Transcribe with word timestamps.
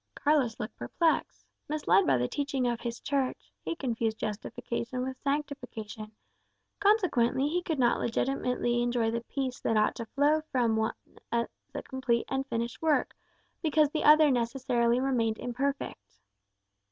Carlos 0.15 0.59
looked 0.59 0.75
perplexed. 0.77 1.45
Misled 1.69 2.07
by 2.07 2.17
the 2.17 2.27
teaching 2.27 2.65
of 2.65 2.81
his 2.81 2.99
Church, 2.99 3.53
he 3.61 3.75
confused 3.75 4.17
justification 4.17 5.03
with 5.03 5.21
sanctification; 5.21 6.11
consequently 6.79 7.47
he 7.47 7.61
could 7.61 7.77
not 7.77 7.99
legitimately 7.99 8.81
enjoy 8.81 9.11
the 9.11 9.21
peace 9.21 9.59
that 9.59 9.77
ought 9.77 9.93
to 9.93 10.07
flow 10.07 10.41
from 10.51 10.73
the 10.73 10.81
one 10.81 10.93
as 11.31 11.45
a 11.75 11.83
complete 11.83 12.25
and 12.29 12.47
finished 12.47 12.81
work, 12.81 13.15
because 13.61 13.91
the 13.91 14.03
other 14.03 14.31
necessarily 14.31 14.99
remained 14.99 15.37
imperfect. 15.37 16.17